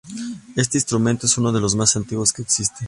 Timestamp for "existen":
2.41-2.79